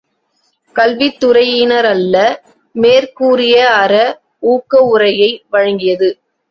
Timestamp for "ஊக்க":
4.39-4.79